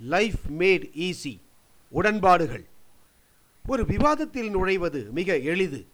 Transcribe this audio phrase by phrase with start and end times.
[0.00, 1.40] Life mat easy
[1.88, 2.64] உடன்பாடுகள்.
[3.66, 5.86] ஒரு விவாதத்தில் நுழைவது மிக எளிது.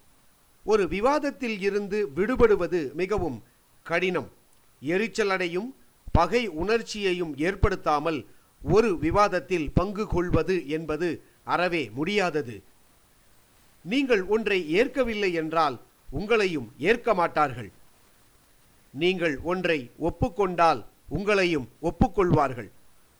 [0.65, 3.43] ஒரு விவாதத்தில் இருந்து விடுபடுவது மிகவும்
[3.83, 4.31] கடினம்.
[4.83, 5.75] எரிச்சலடையும்
[6.13, 8.27] பகை உணர்ச்சியையும் ஏற்படுத்தாமல்
[8.63, 12.63] ஒரு விவாதத்தில் பங்கு கொள்வது என்பது அறவே முடியாதது.
[13.83, 15.81] நீங்கள் ஒன்றை ஏற்கவில்லை என்றால்
[16.13, 17.73] உங்களையும் ஏற்க மாட்டார்கள்.
[18.91, 22.71] நீங்கள் ஒன்றை ஒப்புக்கொண்டால் உங்களையும் ஒப்புக்கொள்வார்கள்.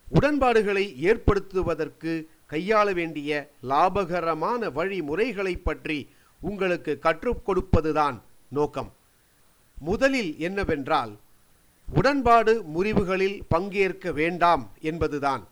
[0.09, 6.09] உடன்பாடுகளை ஏற்படுத்துவதற்கு கையாள வேண்டிய லாபகரமான வழிமுறைகளைப் பற்றி
[6.41, 8.93] உங்களுக்கு கற்றுக் கொடுப்பதுதான் நோக்கம்.
[9.79, 11.17] முதலில் என்னவென்றால்
[11.95, 15.47] உடன்பாடு முறிவுகளில் பங்கேற்க வேண்டாம் என்பதுதான்.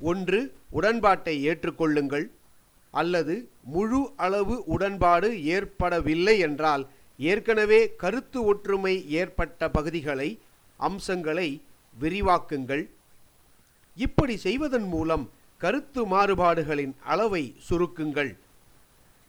[0.00, 2.30] ஒன்று உடன்பாட்டை ஏற்றுக்கொள்ளுங்கள்.
[2.90, 10.38] அல்லது முழு அளவு உடன்பாடு ஏற்படவில்லை என்றால் ஏற்கனவே கருத்து ஒற்றுமை ஏற்பட்ட பகுதிகளை
[10.76, 11.60] அம்சங்களை
[12.00, 12.90] விரிவாக்குங்கள்.
[13.96, 15.24] இப்படி செய்வதன் மூலம்
[15.60, 18.32] கருத்து மாறுபாடுகளின் அளவை சுருக்குங்கள்.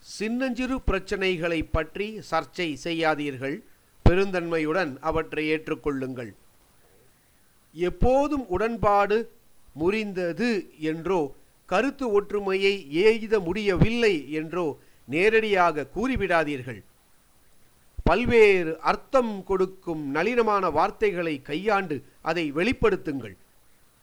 [0.06, 3.56] சின்னஞ்சிறு பிரச்சனைகளை பற்றி சர்ச்சை செய்யாதீர்கள்.
[4.06, 6.32] பெருந்தன்மையுடன் அவற்றை ஏற்றுக்கொள்ளுங்கள்.
[7.76, 9.18] எப்போதும் உடன்பாடு
[9.76, 10.50] முறிந்தது
[10.92, 11.22] என்றோ
[11.70, 14.68] கருத்து ஒற்றுமையை எய்த முடியவில்லை என்றோ
[15.08, 16.80] நேரடியாக கூறிவிடாதீர்கள்.
[18.08, 21.96] பல்வேறு அர்த்தம் கொடுக்கும் நளினமான வார்த்தைகளை கையாண்டு
[22.30, 23.36] அதை வெளிப்படுத்துங்கள்.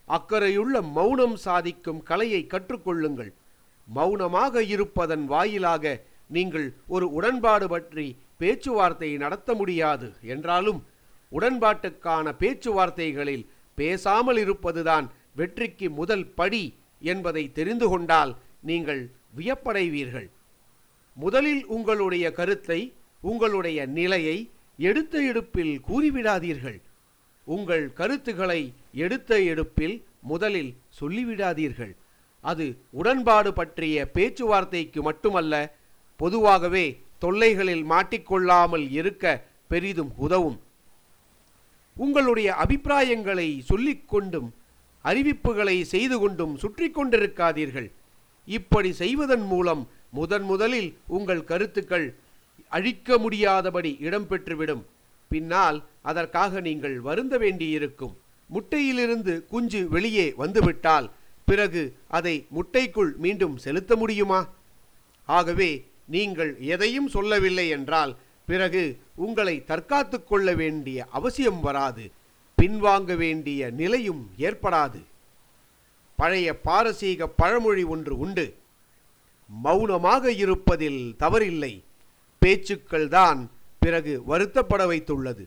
[0.08, 3.32] அக்கறையுள்ள மௌனம் சாதிக்கும் கலையை கற்றுக்கொள்ளுங்கள்.
[3.88, 5.94] மௌனமாக இருப்பதன் வாயிலாக
[6.28, 8.06] நீங்கள் ஒரு உடன்பாடு பற்றி
[8.38, 10.80] பேச்சுவார்த்தை நடத்த முடியாது என்றாலும்
[11.32, 13.44] உடன்பாட்டுக்கான பேச்சுவார்த்தைகளில்
[13.78, 16.64] பேசாமல் இருப்பதுதான் வெற்றிக்கு முதல் படி
[17.02, 19.02] என்பதை தெரிந்து கொண்டால் நீங்கள்
[19.36, 20.28] வியப்படைவீர்கள்.
[21.16, 22.80] முதலில் உங்களுடைய கருத்தை
[23.22, 24.36] உங்களுடைய நிலையை
[24.78, 26.78] எடுத்த எடுப்பில் கூறிவிடாதீர்கள்.
[27.44, 28.60] உங்கள் கருத்துக்களை
[29.04, 29.96] எடுத்த எடுப்பில்
[30.30, 31.94] முதலில் சொல்லிவிடாதீர்கள்.
[32.44, 35.54] அது உடன்பாடு பற்றிய பேச்சுவார்த்தைக்கு மட்டுமல்ல
[36.20, 36.86] பொதுவாகவே
[37.18, 39.24] தொல்லைகளில் மாட்டிக்கொள்ளாமல் இருக்க
[39.68, 40.58] பெரிதும் உதவும்.
[41.96, 44.48] உங்களுடைய அபிப்பிராயங்களை சொல்லிக் கொண்டும்
[45.04, 47.88] அறிவிப்புகளை செய்து கொண்டும் சுற்றி கொண்டிருக்காதீர்கள்.
[48.48, 52.06] இப்படி செய்வதன் மூலம் முதன் முதலில் உங்கள் கருத்துக்கள்
[52.68, 54.82] அழிக்க முடியாதபடி இடம்பெற்றுவிடும்.
[55.28, 58.16] பின்னால் அதற்காக நீங்கள் வருந்த வேண்டியிருக்கும்.
[58.50, 61.10] முட்டையிலிருந்து குஞ்சு வெளியே வந்துவிட்டால்
[61.44, 64.48] பிறகு அதை முட்டைக்குள் மீண்டும் செலுத்த முடியுமா?
[65.24, 72.10] ஆகவே நீங்கள் எதையும் சொல்லவில்லை என்றால் பிறகு உங்களை தற்காத்து கொள்ள வேண்டிய அவசியம் வராது.
[72.62, 75.00] பின்வாங்க வேண்டிய நிலையும் ஏற்படாது.
[76.16, 78.54] பழைய பாரசீக பழமொழி ஒன்று உண்டு.
[79.46, 81.82] மௌனமாக இருப்பதில் தவறில்லை.
[82.38, 83.50] பேச்சுக்கள் தான்
[83.84, 85.44] பிறகு வருத்தப்பட வைத்துள்ளது.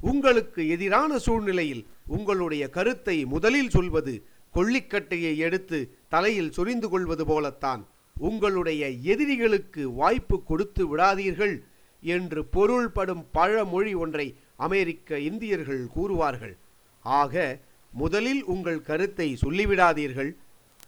[0.00, 1.82] உங்களுக்கு எதிரான சூழ்நிலையில்
[2.16, 4.14] உங்களுடைய கருத்தை முதலில் சொல்வது
[4.54, 5.78] கொள்ளிக்கட்டையை எடுத்து
[6.14, 7.82] தலையில் சொரிந்து கொள்வது போலத்தான்
[8.16, 8.82] உங்களுடைய
[9.12, 11.54] எதிரிகளுக்கு வாய்ப்பு கொடுத்து விடாதீர்கள்
[12.02, 14.26] என்று பொருள்படும் பழமொழி ஒன்றை
[14.66, 16.54] அமெரிக்க இந்தியர்கள் கூறுவார்கள்.
[17.04, 17.34] ஆக
[17.92, 20.30] முதலில் உங்கள் கருத்தை சொல்லிவிடாதீர்கள்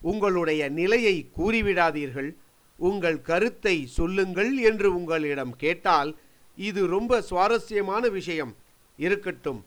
[0.02, 2.30] உங்களுடைய நிலையை கூறிவிடாதீர்கள்
[2.78, 6.10] உங்கள் கருத்தை சொல்லுங்கள் என்று உங்களிடம் கேட்டால்
[6.56, 8.52] இது ரொம்ப சுவாரஸ்யமான விஷயம்.
[8.98, 9.60] இருக்கட்டும்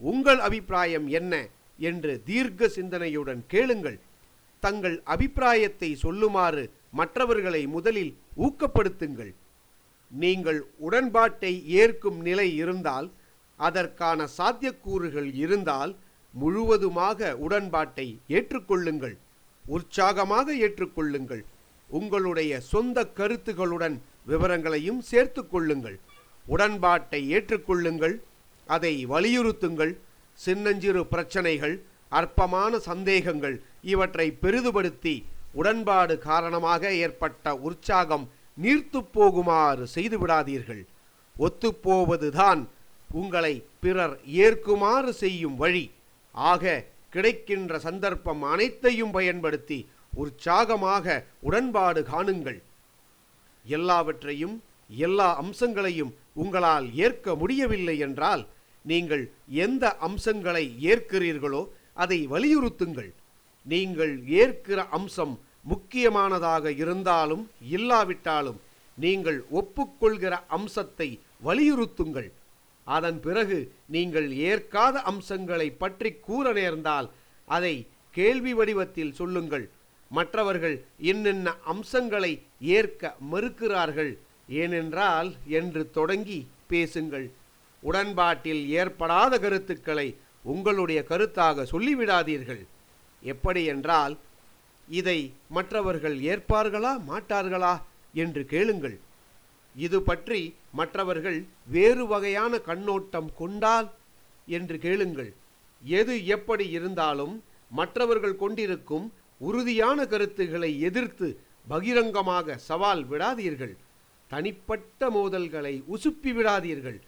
[0.00, 1.34] உங்கள் அபிப்பிராயம் என்ன
[1.78, 3.98] என்று தீர்க்க சிந்தனையுடன் கேளுங்கள்.
[4.60, 8.12] தங்கள் அபிப்பிராயத்தை சொல்லுமாறு மற்றவர்களை முதலில்
[8.46, 9.32] ஊக்கப்படுத்துங்கள்.
[10.10, 13.08] நீங்கள் உடன்பாட்டை ஏற்கும் நிலை இருந்தால்
[13.56, 15.92] அதற்கான சாத்தியக்கூறுகள் இருந்தால்
[16.34, 19.16] முழுவதுமாக உடன்பாட்டை ஏற்றுக்கொள்ளுங்கள்.
[19.64, 21.44] உற்சாகமாக ஏற்றுக்கொள்ளுங்கள்.
[21.90, 23.96] உங்களுடைய சொந்த கருத்துகளுடன்
[24.26, 25.98] விவரங்களையும் சேர்த்து கொள்ளுங்கள்.
[26.46, 28.16] உடன்பாட்டை ஏற்றுக்கொள்ளுங்கள்
[28.66, 29.92] அதை வலியுறுத்துங்கள்
[30.38, 31.76] சின்னஞ்சிறு பிரச்சனைகள்
[32.08, 33.56] அற்பமான சந்தேகங்கள்
[33.92, 35.14] இவற்றை பெரிதுபடுத்தி
[35.60, 38.26] உடன்பாடு காரணமாக ஏற்பட்ட உற்சாகம்
[38.62, 40.82] நீர்த்து போகுமாறு செய்துவிடாதீர்கள்
[41.36, 42.60] ஒத்துப்போவதுதான்
[43.20, 44.14] உங்களை பிறர்
[44.44, 45.84] ஏற்குமாறு செய்யும் வழி.
[46.34, 49.78] ஆக கிடைக்கின்ற சந்தர்ப்பம் அனைத்தையும் பயன்படுத்தி
[50.22, 52.58] உற்சாகமாக உடன்பாடு காணுங்கள்.
[53.64, 54.56] எல்லாவற்றையும்
[55.04, 56.12] எல்லா அம்சங்களையும்
[56.42, 58.42] உங்களால் ஏற்க முடியவில்லை என்றால்
[58.84, 59.24] நீங்கள்
[59.64, 61.62] எந்த அம்சங்களை ஏற்கிறீர்களோ
[62.02, 63.10] அதை வலியுறுத்துங்கள்.
[63.66, 65.34] நீங்கள் ஏற்கிற அம்சம்
[65.70, 67.44] முக்கியமானதாக இருந்தாலும்
[67.76, 68.58] இல்லாவிட்டாலும்
[68.98, 71.08] நீங்கள் ஒப்புக்கொள்கிற அம்சத்தை
[71.46, 72.28] வலியுறுத்துங்கள்.
[72.86, 73.58] அதன் பிறகு
[73.94, 77.08] நீங்கள் ஏற்காத அம்சங்களை பற்றி கூற நேர்ந்தால்
[77.48, 77.74] அதை
[78.14, 79.66] கேள்வி வடிவத்தில் சொல்லுங்கள்.
[80.10, 80.76] மற்றவர்கள்
[81.12, 82.32] என்னென்ன அம்சங்களை
[82.76, 84.12] ஏற்க மறுக்கிறார்கள்
[84.48, 86.38] ஏனென்றால் என்று தொடங்கி
[86.68, 87.26] பேசுங்கள்.
[87.82, 90.06] உடன்பாட்டில் ஏற்படாத கருத்துக்களை
[90.44, 92.62] உங்களுடைய கருத்தாக சொல்லிவிடாதீர்கள்.
[93.22, 94.14] எப்படி என்றால்
[94.88, 95.18] இதை
[95.56, 97.74] மற்றவர்கள் ஏற்பார்களா மாட்டார்களா
[98.14, 98.96] என்று கேளுங்கள்.
[99.76, 100.40] இது பற்றி
[100.72, 103.88] மற்றவர்கள் வேறு வகையான கண்ணோட்டம் கொண்டால்
[104.48, 105.32] என்று கேளுங்கள்.
[105.82, 107.34] எது எப்படி இருந்தாலும்
[107.70, 109.06] மற்றவர்கள் கொண்டிருக்கும்
[109.40, 111.28] உறுதியான கருத்துக்களை எதிர்த்து
[111.66, 113.74] பகிரங்கமாக சவால் விடாதீர்கள்.
[114.28, 116.98] தனிப்பட்ட மோதல்களை உசுப்பி விடாதீர்கள்.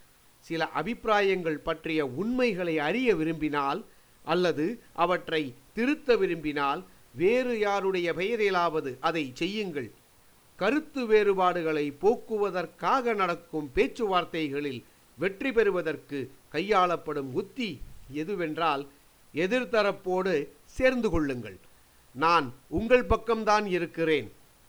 [0.41, 3.85] சில அபிப்பிராயங்கள் பற்றிய உண்மைகளை அறிய விரும்பினால்
[4.25, 6.85] அல்லது அவற்றை திருத்த விரும்பினால்
[7.15, 9.91] வேறு யாருடைய பெயரிலாவது அதை செய்யுங்கள்.
[10.57, 14.81] கருத்து வேறுபாடுகளை போக்குவதற்காக நடக்கும் பேச்சுவார்த்தைகளில்
[15.19, 16.19] வெற்றி பெறுவதற்கு
[16.53, 17.71] கையாளப்படும் உத்தி
[18.15, 18.87] எதுவென்றால்
[19.35, 21.59] எதிர்த்தரப்போடு சேர்ந்து கொள்ளுங்கள்.
[22.15, 24.29] நான் உங்கள் பக்கம்தான் இருக்கிறேன்.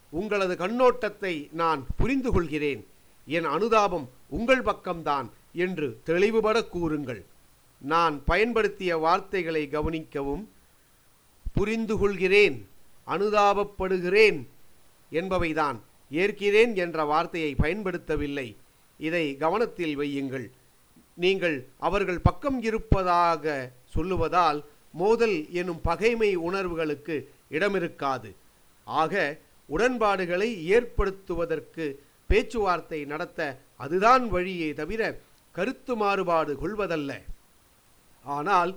[0.10, 2.88] உங்களது கண்ணோட்டத்தை நான் புரிந்து கொள்கிறேன்
[3.26, 7.26] என் அனுதாபம் உங்கள் பக்கம்தான் என்று தெளிவுபட கூறுங்கள்.
[7.82, 10.46] நான் பயன்படுத்திய வார்த்தைகளை கவனிக்கவும்
[11.54, 12.58] புரிந்து கொள்கிறேன்
[13.08, 14.40] அனுதாபப்படுகிறேன்
[15.12, 15.78] என்பவைதான்.
[16.12, 18.56] ஏற்கிறேன் என்ற வார்த்தையை பயன்படுத்தவில்லை.
[18.98, 20.48] இதை கவனத்தில் வையுங்கள்.
[21.14, 24.60] நீங்கள் அவர்கள் பக்கம் இருப்பதாக சொல்லுவதால்
[24.92, 27.16] மோதல் எனும் பகைமை உணர்வுகளுக்கு
[27.52, 28.30] இடமிருக்காது.
[28.84, 29.38] ஆக
[29.74, 31.86] உடன்பாடுகளை ஏற்படுத்துவதற்கு
[32.30, 33.40] பேச்சுவார்த்தை நடத்த
[33.84, 35.02] அதுதான் வழியே தவிர
[35.56, 37.12] கருத்து மாறுபாடு கொள்வதல்ல.
[38.26, 38.72] ஆனால்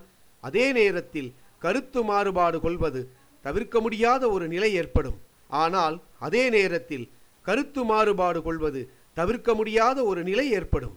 [0.44, 1.30] அதே நேரத்தில்
[1.62, 3.00] கருத்து மாறுபாடு கொள்வது
[3.44, 5.18] தவிர்க்க முடியாத ஒரு நிலை ஏற்படும்.
[5.62, 5.96] ஆனால்
[6.26, 7.06] அதே நேரத்தில்
[7.46, 8.82] கருத்து மாறுபாடு கொள்வது
[9.18, 10.96] தவிர்க்க முடியாத ஒரு நிலை ஏற்படும்.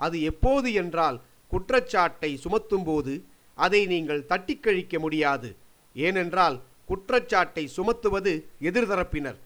[0.00, 1.18] அது எப்போது என்றால்
[1.52, 3.14] குற்றச்சாட்டை சுமத்தும்போது
[3.58, 5.48] அதை நீங்கள் தட்டி கழிக்க முடியாது.
[5.96, 6.56] ஏனென்றால்
[6.90, 8.32] குற்றச்சாட்டை சுமத்துவது
[8.68, 9.38] எதிர்தரப்பினர்.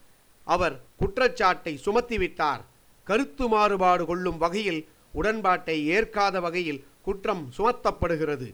[0.47, 2.61] அவர் குற்றச்சாட்டை சுமத்திவிட்டார்.
[3.09, 4.81] கருத்து மாறுபாடு கொள்ளும் வகையில்
[5.11, 8.47] உடன்பாட்டை ஏற்காத வகையில் குற்றம் சுமத்தப்படுகிறது.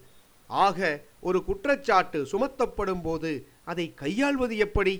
[0.46, 0.78] ஆக
[1.20, 3.30] ஒரு குற்றச்சாட்டு சுமத்தப்படும் போது
[3.64, 4.94] அதை கையாள்வது எப்படி?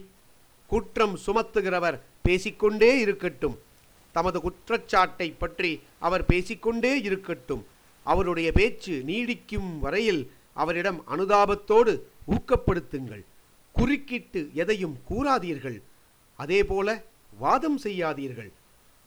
[0.72, 3.56] குற்றம் சுமத்துகிறவர் பேசிக்கொண்டே இருக்கட்டும்.
[4.16, 5.70] தமது குற்றச்சாட்டை பற்றி
[6.06, 7.62] அவர் பேசிக்கொண்டே இருக்கட்டும்.
[8.06, 10.22] அவருடைய பேச்சு நீடிக்கும் வரையில்
[10.62, 11.92] அவரிடம் அனுதாபத்தோடு
[12.32, 13.22] ஊக்கப்படுத்துங்கள்.
[13.74, 15.78] குறுக்கிட்டு எதையும் கூறாதீர்கள்.
[16.38, 16.88] அதேபோல
[17.42, 18.50] வாதம் செய்யாதீர்கள்.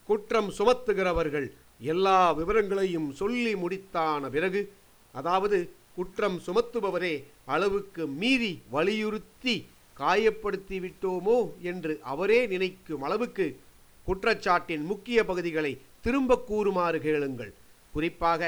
[0.10, 1.48] குற்றம் சுமத்துகிறவர்கள்
[1.92, 4.62] எல்லா விவரங்களையும் சொல்லி முடித்தான பிறகு
[5.16, 5.58] அதாவது
[5.96, 7.14] குற்றம் சுமத்துபவரே
[7.54, 9.56] அளவுக்கு மீறி வலியுறுத்தி
[9.98, 11.38] காயப்படுத்தி விட்டோமோ
[11.72, 13.46] என்று அவரே நினைக்கும் அளவுக்கு
[14.06, 15.72] குற்றச்சாட்டின் முக்கிய பகுதிகளை
[16.06, 17.54] திரும்ப கூறுமாறு கேளுங்கள்.
[17.94, 18.42] குறிப்பாக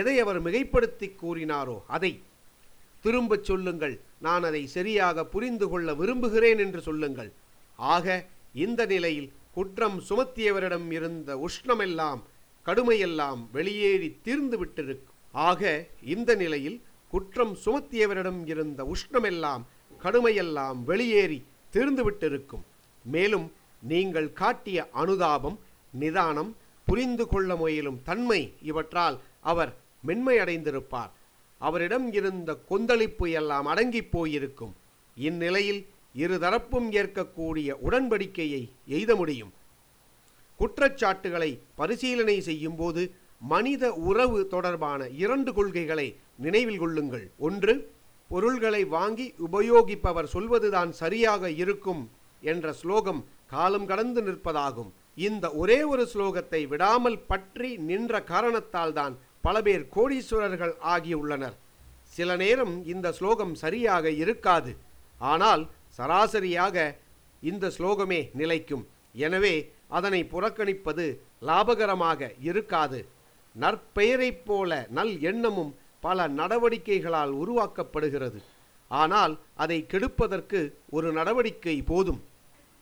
[0.00, 2.12] எதை அவர் மிகைப்படுத்தி கூறினாரோ அதை
[3.04, 3.94] திரும்பச் சொல்லுங்கள்.
[4.26, 7.30] நான் அதை சரியாக புரிந்து கொள்ள விரும்புகிறேன் என்று சொல்லுங்கள்.
[7.76, 8.06] ஆக
[8.64, 12.20] இந்த நிலையில் குற்றம் சுமத்தியவரிடம் இருந்த உஷ்ணமெல்லாம்
[12.66, 15.18] கடுமையெல்லாம் வெளியேறி தீர்ந்து விட்டிருக்கும்.
[15.48, 16.78] ஆக இந்த நிலையில்
[17.12, 19.62] குற்றம் சுமத்தியவரிடம் இருந்த உஷ்ணமெல்லாம்
[20.04, 21.38] கடுமையெல்லாம் வெளியேறி
[21.70, 22.64] தீர்ந்து விட்டிருக்கும்.
[23.04, 23.46] மேலும்
[23.92, 25.58] நீங்கள் காட்டிய அனுதாபம்
[26.02, 26.50] நிதானம்
[26.86, 28.40] புரிந்து கொள்ள முயலும் தன்மை
[28.70, 29.16] இவற்றால்
[29.52, 29.72] அவர்
[30.06, 31.12] மென்மையடைந்திருப்பார்.
[31.68, 34.74] அவரிடம் இருந்த கொந்தளிப்பு எல்லாம் அடங்கிப் போயிருக்கும்.
[35.16, 35.80] இந்நிலையில்
[36.22, 38.62] இருதரப்பும் ஏற்கக்கூடிய உடன்படிக்கையை
[38.96, 39.52] எய்த முடியும்.
[40.60, 41.50] குற்றச்சாட்டுகளை
[41.80, 43.02] பரிசீலனை செய்யும்போது
[43.52, 46.08] மனித உறவு தொடர்பான இரண்டு கொள்கைகளை
[46.44, 47.26] நினைவில் கொள்ளுங்கள்.
[47.46, 47.74] ஒன்று
[48.30, 52.02] பொருள்களை வாங்கி உபயோகிப்பவர் சொல்வதுதான் சரியாக இருக்கும்
[52.42, 53.20] என்ற ஸ்லோகம்
[53.54, 54.90] காலம் கடந்து நிற்பதாகும்.
[55.26, 59.14] இந்த ஒரே ஒரு ஸ்லோகத்தை விடாமல் பற்றி நின்ற காரணத்தால் தான்
[59.46, 61.56] பல பேர் கோடீஸ்வரர்கள் ஆகியுள்ளனர்
[62.16, 64.72] சில நேரம் இந்த ஸ்லோகம் சரியாக இருக்காது.
[65.32, 65.62] ஆனால்
[65.98, 66.76] சராசரியாக
[67.42, 68.84] இந்த ஸ்லோகமே நிலைக்கும்.
[69.26, 69.54] எனவே
[69.98, 71.04] அதனை புறக்கணிப்பது
[71.48, 73.00] லாபகரமாக இருக்காது.
[73.54, 78.38] நற்பெயரைப் போல நல் எண்ணமும் பல நடவடிக்கைகளால் உருவாக்கப்படுகிறது.
[78.90, 82.20] ஆனால் அதை கெடுப்பதற்கு ஒரு நடவடிக்கை போதும்.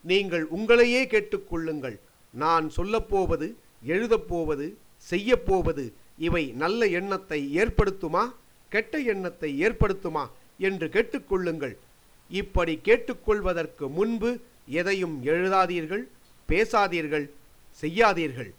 [0.05, 1.97] நீங்கள் உங்களையே கேட்டுக்கொள்ளுங்கள்
[2.33, 3.47] நான் சொல்லப்போவது
[3.93, 4.67] எழுதப்போவது
[5.11, 5.83] செய்யப்போவது
[6.17, 8.23] இவை நல்ல எண்ணத்தை ஏற்படுத்துமா
[8.71, 10.23] கெட்ட எண்ணத்தை ஏற்படுத்துமா
[10.67, 11.75] என்று கேட்டுக்கொள்ளுங்கள்.
[12.31, 14.29] இப்படி கேட்டுக்கொள்வதற்கு முன்பு
[14.79, 16.03] எதையும் எழுதாதீர்கள்
[16.49, 17.25] பேசாதீர்கள்
[17.83, 18.51] செய்யாதீர்கள்.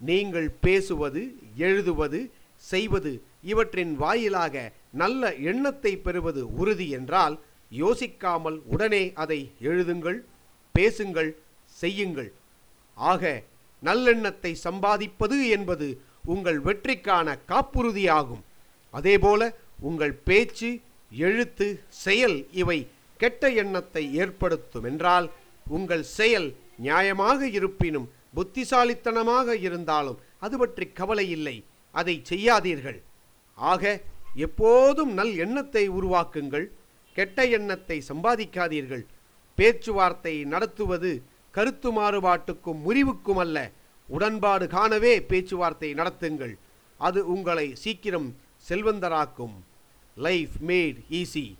[0.00, 1.22] நீங்கள் பேசுவது
[1.68, 2.20] எழுதுவது
[2.64, 3.12] செய்வது
[3.42, 4.72] இவற்றின் வாயிலாக
[5.02, 7.36] நல்ல எண்ணத்தை பெறுவது உறுதி என்றால்
[7.72, 10.18] யோசிக்காமல் உடனே அதை எழுதுங்கள்
[10.74, 11.30] பேசுங்கள்
[11.76, 12.30] செய்யுங்கள்.
[12.96, 13.42] ஆக
[13.82, 15.88] நல்லெண்ணத்தை சம்பாதிப்பது என்பது
[16.34, 18.42] உங்கள் வெற்றிக்கான காப்புறுதியாகும்.
[18.94, 19.40] அதேபோல
[19.88, 20.70] உங்கள் பேச்சு
[21.10, 21.66] எழுத்து
[22.04, 22.78] செயல் இவை
[23.20, 25.26] கெட்ட எண்ணத்தை ஏற்படுத்தும் என்றால்
[25.76, 26.48] உங்கள் செயல்
[26.86, 31.56] நியாயமாக இருப்பினும் புத்திசாலித்தனமாக இருந்தாலும் அது பற்றி கவலை இல்லை.
[31.94, 32.98] அதை செய்யாதீர்கள்.
[33.58, 33.82] ஆக
[34.46, 36.66] எப்போதும் நல் எண்ணத்தை உருவாக்குங்கள்.
[37.16, 39.04] கெட்ட எண்ணத்தை சம்பாதிக்காதீர்கள்.
[39.58, 41.10] பேச்சுவார்த்தை நடத்துவது
[41.54, 43.58] கருத்து மாறுபாட்டுக்கும் முறிவுக்கும் அல்ல.
[44.06, 46.58] உடன்பாடு காணவே பேச்சுவார்த்தை நடத்துங்கள்.
[46.98, 48.36] அது உங்களை சீக்கிரம்
[48.68, 49.56] செல்வந்தராக்கும்.
[50.16, 51.54] லைஃப் மேட் ஈஸி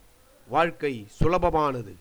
[0.48, 1.96] வாழ்க்கை சுலபமானது.